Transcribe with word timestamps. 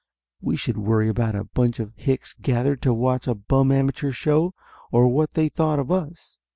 We 0.41 0.55
should 0.57 0.79
worry 0.79 1.09
about 1.09 1.35
a 1.35 1.43
bunch 1.43 1.77
of 1.79 1.93
hicks 1.95 2.33
gathered 2.41 2.81
to 2.81 2.91
watch 2.91 3.27
a 3.27 3.35
bum 3.35 3.71
amateur 3.71 4.11
show, 4.11 4.55
or 4.91 5.07
what 5.07 5.35
they 5.35 5.47
thought 5.47 5.77
of 5.77 5.91
us! 5.91 6.39